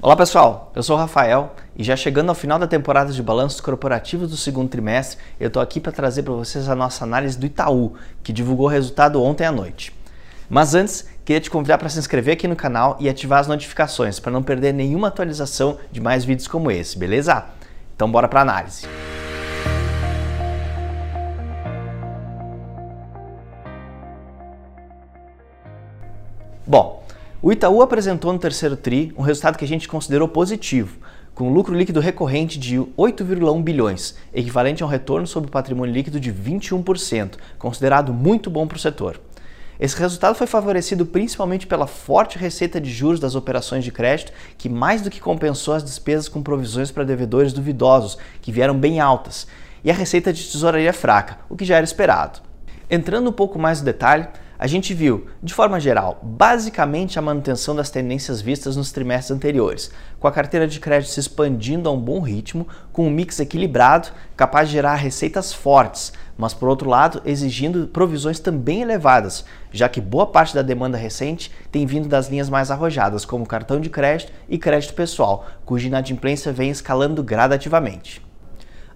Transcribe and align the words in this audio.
Olá 0.00 0.14
pessoal, 0.14 0.70
eu 0.76 0.82
sou 0.84 0.94
o 0.94 0.98
Rafael 0.98 1.56
e 1.76 1.82
já 1.82 1.96
chegando 1.96 2.28
ao 2.28 2.34
final 2.36 2.56
da 2.56 2.68
temporada 2.68 3.12
de 3.12 3.20
balanços 3.20 3.60
corporativos 3.60 4.30
do 4.30 4.36
segundo 4.36 4.68
trimestre, 4.68 5.18
eu 5.40 5.48
estou 5.48 5.60
aqui 5.60 5.80
para 5.80 5.90
trazer 5.90 6.22
para 6.22 6.34
vocês 6.34 6.68
a 6.68 6.76
nossa 6.76 7.02
análise 7.02 7.36
do 7.36 7.44
Itaú, 7.44 7.94
que 8.22 8.32
divulgou 8.32 8.66
o 8.66 8.68
resultado 8.68 9.20
ontem 9.20 9.44
à 9.44 9.50
noite. 9.50 9.92
Mas 10.48 10.76
antes, 10.76 11.04
queria 11.24 11.40
te 11.40 11.50
convidar 11.50 11.78
para 11.78 11.88
se 11.88 11.98
inscrever 11.98 12.34
aqui 12.34 12.46
no 12.46 12.54
canal 12.54 12.96
e 13.00 13.08
ativar 13.08 13.40
as 13.40 13.48
notificações 13.48 14.20
para 14.20 14.30
não 14.30 14.40
perder 14.40 14.72
nenhuma 14.72 15.08
atualização 15.08 15.78
de 15.90 16.00
mais 16.00 16.24
vídeos 16.24 16.46
como 16.46 16.70
esse, 16.70 16.96
beleza? 16.96 17.46
Então 17.96 18.08
bora 18.08 18.28
para 18.28 18.38
a 18.38 18.42
análise. 18.42 18.86
Bom, 26.64 27.02
o 27.40 27.52
Itaú 27.52 27.82
apresentou 27.82 28.32
no 28.32 28.38
terceiro 28.38 28.76
TRI 28.76 29.12
um 29.16 29.22
resultado 29.22 29.56
que 29.56 29.64
a 29.64 29.68
gente 29.68 29.86
considerou 29.86 30.26
positivo, 30.26 30.98
com 31.34 31.52
lucro 31.52 31.72
líquido 31.72 32.00
recorrente 32.00 32.58
de 32.58 32.76
8,1 32.76 33.62
bilhões, 33.62 34.16
equivalente 34.34 34.82
a 34.82 34.86
um 34.86 34.88
retorno 34.88 35.24
sobre 35.24 35.48
o 35.48 35.52
patrimônio 35.52 35.94
líquido 35.94 36.18
de 36.18 36.32
21%, 36.32 37.34
considerado 37.56 38.12
muito 38.12 38.50
bom 38.50 38.66
para 38.66 38.76
o 38.76 38.80
setor. 38.80 39.20
Esse 39.78 39.96
resultado 39.96 40.34
foi 40.34 40.48
favorecido 40.48 41.06
principalmente 41.06 41.64
pela 41.64 41.86
forte 41.86 42.36
receita 42.36 42.80
de 42.80 42.90
juros 42.90 43.20
das 43.20 43.36
operações 43.36 43.84
de 43.84 43.92
crédito, 43.92 44.32
que 44.56 44.68
mais 44.68 45.02
do 45.02 45.10
que 45.10 45.20
compensou 45.20 45.74
as 45.74 45.84
despesas 45.84 46.28
com 46.28 46.42
provisões 46.42 46.90
para 46.90 47.04
devedores 47.04 47.52
duvidosos, 47.52 48.18
que 48.42 48.50
vieram 48.50 48.76
bem 48.76 48.98
altas, 48.98 49.46
e 49.84 49.92
a 49.92 49.94
receita 49.94 50.32
de 50.32 50.42
tesouraria 50.42 50.92
fraca, 50.92 51.38
o 51.48 51.54
que 51.54 51.64
já 51.64 51.76
era 51.76 51.84
esperado. 51.84 52.40
Entrando 52.90 53.30
um 53.30 53.32
pouco 53.32 53.60
mais 53.60 53.78
no 53.78 53.84
detalhe, 53.84 54.26
a 54.58 54.66
gente 54.66 54.92
viu, 54.92 55.28
de 55.40 55.54
forma 55.54 55.78
geral, 55.78 56.18
basicamente 56.20 57.16
a 57.16 57.22
manutenção 57.22 57.76
das 57.76 57.90
tendências 57.90 58.40
vistas 58.40 58.76
nos 58.76 58.90
trimestres 58.90 59.30
anteriores, 59.30 59.92
com 60.18 60.26
a 60.26 60.32
carteira 60.32 60.66
de 60.66 60.80
crédito 60.80 61.10
se 61.10 61.20
expandindo 61.20 61.88
a 61.88 61.92
um 61.92 62.00
bom 62.00 62.20
ritmo, 62.20 62.66
com 62.92 63.06
um 63.06 63.10
mix 63.10 63.38
equilibrado, 63.38 64.08
capaz 64.36 64.68
de 64.68 64.74
gerar 64.74 64.96
receitas 64.96 65.52
fortes, 65.52 66.12
mas 66.36 66.52
por 66.52 66.68
outro 66.68 66.90
lado, 66.90 67.22
exigindo 67.24 67.86
provisões 67.86 68.40
também 68.40 68.82
elevadas, 68.82 69.44
já 69.70 69.88
que 69.88 70.00
boa 70.00 70.26
parte 70.26 70.56
da 70.56 70.62
demanda 70.62 70.98
recente 70.98 71.52
tem 71.70 71.86
vindo 71.86 72.08
das 72.08 72.28
linhas 72.28 72.50
mais 72.50 72.68
arrojadas, 72.68 73.24
como 73.24 73.46
cartão 73.46 73.80
de 73.80 73.88
crédito 73.88 74.32
e 74.48 74.58
crédito 74.58 74.94
pessoal, 74.94 75.46
cuja 75.64 75.86
inadimplência 75.86 76.52
vem 76.52 76.70
escalando 76.70 77.22
gradativamente. 77.22 78.27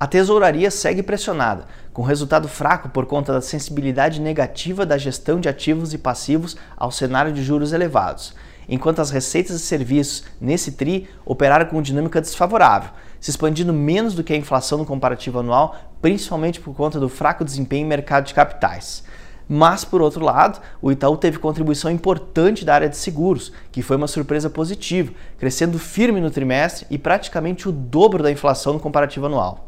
A 0.00 0.06
tesouraria 0.06 0.70
segue 0.70 1.02
pressionada, 1.02 1.64
com 1.92 2.02
resultado 2.02 2.46
fraco 2.46 2.88
por 2.88 3.04
conta 3.04 3.32
da 3.32 3.40
sensibilidade 3.40 4.20
negativa 4.20 4.86
da 4.86 4.96
gestão 4.96 5.40
de 5.40 5.48
ativos 5.48 5.92
e 5.92 5.98
passivos 5.98 6.56
ao 6.76 6.92
cenário 6.92 7.32
de 7.32 7.42
juros 7.42 7.72
elevados, 7.72 8.32
enquanto 8.68 9.00
as 9.00 9.10
receitas 9.10 9.56
e 9.56 9.58
serviços 9.58 10.22
nesse 10.40 10.70
TRI 10.70 11.08
operaram 11.26 11.66
com 11.66 11.82
dinâmica 11.82 12.20
desfavorável, 12.20 12.90
se 13.18 13.30
expandindo 13.30 13.72
menos 13.72 14.14
do 14.14 14.22
que 14.22 14.32
a 14.32 14.36
inflação 14.36 14.78
no 14.78 14.86
comparativo 14.86 15.40
anual, 15.40 15.74
principalmente 16.00 16.60
por 16.60 16.76
conta 16.76 17.00
do 17.00 17.08
fraco 17.08 17.44
desempenho 17.44 17.84
em 17.84 17.88
mercado 17.88 18.26
de 18.26 18.34
capitais. 18.34 19.02
Mas, 19.48 19.84
por 19.84 20.00
outro 20.00 20.24
lado, 20.24 20.60
o 20.80 20.92
Itaú 20.92 21.16
teve 21.16 21.40
contribuição 21.40 21.90
importante 21.90 22.64
da 22.64 22.74
área 22.74 22.88
de 22.88 22.96
seguros, 22.96 23.50
que 23.72 23.82
foi 23.82 23.96
uma 23.96 24.06
surpresa 24.06 24.48
positiva, 24.48 25.12
crescendo 25.40 25.76
firme 25.76 26.20
no 26.20 26.30
trimestre 26.30 26.86
e 26.88 26.96
praticamente 26.98 27.68
o 27.68 27.72
dobro 27.72 28.22
da 28.22 28.30
inflação 28.30 28.74
no 28.74 28.80
comparativo 28.80 29.26
anual. 29.26 29.67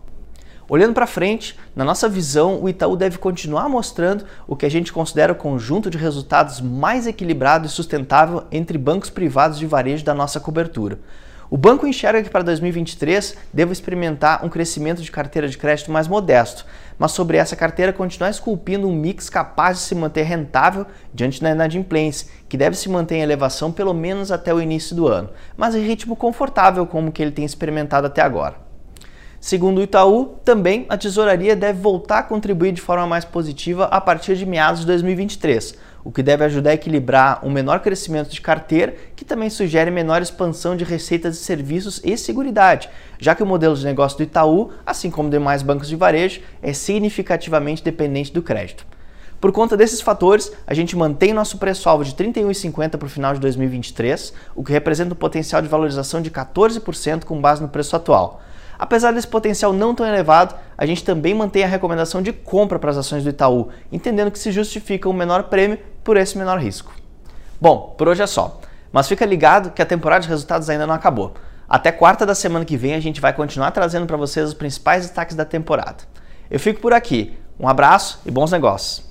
Olhando 0.70 0.94
para 0.94 1.04
frente, 1.04 1.58
na 1.74 1.84
nossa 1.84 2.08
visão, 2.08 2.62
o 2.62 2.68
Itaú 2.68 2.94
deve 2.94 3.18
continuar 3.18 3.68
mostrando 3.68 4.24
o 4.46 4.54
que 4.54 4.64
a 4.64 4.70
gente 4.70 4.92
considera 4.92 5.32
o 5.32 5.34
conjunto 5.34 5.90
de 5.90 5.98
resultados 5.98 6.60
mais 6.60 7.08
equilibrado 7.08 7.66
e 7.66 7.68
sustentável 7.68 8.44
entre 8.52 8.78
bancos 8.78 9.10
privados 9.10 9.58
de 9.58 9.66
varejo 9.66 10.04
da 10.04 10.14
nossa 10.14 10.38
cobertura. 10.38 11.00
O 11.50 11.56
banco 11.56 11.88
enxerga 11.88 12.22
que 12.22 12.30
para 12.30 12.44
2023 12.44 13.36
deve 13.52 13.72
experimentar 13.72 14.44
um 14.44 14.48
crescimento 14.48 15.02
de 15.02 15.10
carteira 15.10 15.48
de 15.48 15.58
crédito 15.58 15.90
mais 15.90 16.06
modesto, 16.06 16.64
mas 16.96 17.10
sobre 17.10 17.36
essa 17.36 17.56
carteira 17.56 17.92
continuar 17.92 18.30
esculpindo 18.30 18.86
um 18.86 18.94
mix 18.94 19.28
capaz 19.28 19.78
de 19.78 19.82
se 19.82 19.96
manter 19.96 20.22
rentável 20.22 20.86
diante 21.12 21.42
da 21.42 21.50
inadimplência, 21.50 22.28
que 22.48 22.56
deve 22.56 22.76
se 22.76 22.88
manter 22.88 23.16
em 23.16 23.22
elevação 23.22 23.72
pelo 23.72 23.92
menos 23.92 24.30
até 24.30 24.54
o 24.54 24.60
início 24.60 24.94
do 24.94 25.08
ano, 25.08 25.30
mas 25.56 25.74
em 25.74 25.84
ritmo 25.84 26.14
confortável 26.14 26.86
como 26.86 27.10
que 27.10 27.20
ele 27.20 27.32
tem 27.32 27.44
experimentado 27.44 28.06
até 28.06 28.22
agora. 28.22 28.69
Segundo 29.40 29.78
o 29.78 29.82
Itaú, 29.82 30.36
também 30.44 30.84
a 30.90 30.98
tesouraria 30.98 31.56
deve 31.56 31.80
voltar 31.80 32.18
a 32.18 32.22
contribuir 32.22 32.72
de 32.72 32.82
forma 32.82 33.06
mais 33.06 33.24
positiva 33.24 33.86
a 33.86 33.98
partir 33.98 34.36
de 34.36 34.44
meados 34.44 34.80
de 34.80 34.86
2023, 34.86 35.76
o 36.04 36.12
que 36.12 36.22
deve 36.22 36.44
ajudar 36.44 36.70
a 36.70 36.74
equilibrar 36.74 37.40
um 37.42 37.50
menor 37.50 37.80
crescimento 37.80 38.28
de 38.28 38.38
carteira, 38.42 38.94
que 39.16 39.24
também 39.24 39.48
sugere 39.48 39.90
menor 39.90 40.20
expansão 40.20 40.76
de 40.76 40.84
receitas 40.84 41.38
de 41.38 41.42
serviços 41.42 42.02
e 42.04 42.18
seguridade, 42.18 42.90
já 43.18 43.34
que 43.34 43.42
o 43.42 43.46
modelo 43.46 43.74
de 43.74 43.82
negócio 43.82 44.18
do 44.18 44.24
Itaú, 44.24 44.72
assim 44.84 45.10
como 45.10 45.30
demais 45.30 45.62
bancos 45.62 45.88
de 45.88 45.96
varejo, 45.96 46.42
é 46.62 46.74
significativamente 46.74 47.82
dependente 47.82 48.30
do 48.34 48.42
crédito. 48.42 48.86
Por 49.40 49.52
conta 49.52 49.74
desses 49.74 50.02
fatores, 50.02 50.52
a 50.66 50.74
gente 50.74 50.94
mantém 50.94 51.32
nosso 51.32 51.56
preço-alvo 51.56 52.04
de 52.04 52.10
R$ 52.10 52.30
31,50 52.30 52.98
para 52.98 53.06
o 53.06 53.08
final 53.08 53.32
de 53.32 53.40
2023, 53.40 54.34
o 54.54 54.62
que 54.62 54.70
representa 54.70 55.14
um 55.14 55.16
potencial 55.16 55.62
de 55.62 55.68
valorização 55.68 56.20
de 56.20 56.30
14% 56.30 57.24
com 57.24 57.40
base 57.40 57.62
no 57.62 57.68
preço 57.70 57.96
atual. 57.96 58.42
Apesar 58.80 59.12
desse 59.12 59.28
potencial 59.28 59.74
não 59.74 59.94
tão 59.94 60.06
elevado, 60.06 60.54
a 60.78 60.86
gente 60.86 61.04
também 61.04 61.34
mantém 61.34 61.62
a 61.62 61.66
recomendação 61.66 62.22
de 62.22 62.32
compra 62.32 62.78
para 62.78 62.88
as 62.88 62.96
ações 62.96 63.22
do 63.22 63.28
Itaú, 63.28 63.68
entendendo 63.92 64.30
que 64.30 64.38
se 64.38 64.50
justifica 64.50 65.06
um 65.06 65.12
menor 65.12 65.44
prêmio 65.44 65.78
por 66.02 66.16
esse 66.16 66.38
menor 66.38 66.58
risco. 66.58 66.90
Bom, 67.60 67.94
por 67.98 68.08
hoje 68.08 68.22
é 68.22 68.26
só. 68.26 68.58
Mas 68.90 69.06
fica 69.06 69.26
ligado 69.26 69.72
que 69.72 69.82
a 69.82 69.86
temporada 69.86 70.22
de 70.22 70.30
resultados 70.30 70.70
ainda 70.70 70.86
não 70.86 70.94
acabou. 70.94 71.34
Até 71.68 71.92
quarta 71.92 72.24
da 72.24 72.34
semana 72.34 72.64
que 72.64 72.78
vem 72.78 72.94
a 72.94 73.00
gente 73.00 73.20
vai 73.20 73.34
continuar 73.34 73.70
trazendo 73.70 74.06
para 74.06 74.16
vocês 74.16 74.48
os 74.48 74.54
principais 74.54 75.02
destaques 75.02 75.36
da 75.36 75.44
temporada. 75.44 75.98
Eu 76.50 76.58
fico 76.58 76.80
por 76.80 76.94
aqui. 76.94 77.38
Um 77.58 77.68
abraço 77.68 78.22
e 78.24 78.30
bons 78.30 78.50
negócios. 78.50 79.09